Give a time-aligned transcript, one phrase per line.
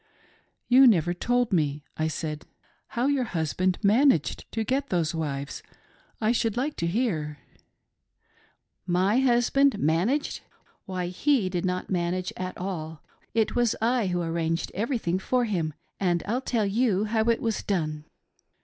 [0.67, 2.47] "You never told me," I said,"
[2.97, 5.61] how your husband managed to get those wives.
[6.19, 7.37] I should like to hear.""
[9.03, 10.41] My husband managed!
[10.87, 13.03] Why he did not manage at all;
[13.35, 17.61] ■it was I who arranged everything for him, and I'll tell you how it was
[17.61, 18.05] done.